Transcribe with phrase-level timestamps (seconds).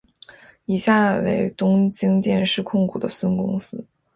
[0.65, 3.85] 以下为东京电视控股的孙公司。